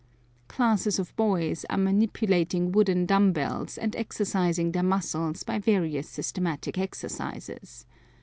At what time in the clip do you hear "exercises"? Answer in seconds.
6.79-7.85